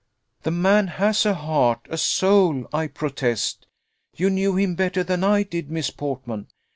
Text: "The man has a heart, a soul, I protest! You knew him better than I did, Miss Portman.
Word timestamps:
"The 0.41 0.49
man 0.49 0.87
has 0.87 1.27
a 1.27 1.35
heart, 1.35 1.81
a 1.91 1.95
soul, 1.95 2.67
I 2.73 2.87
protest! 2.87 3.67
You 4.15 4.31
knew 4.31 4.55
him 4.55 4.73
better 4.73 5.03
than 5.03 5.23
I 5.23 5.43
did, 5.43 5.69
Miss 5.69 5.91
Portman. 5.91 6.47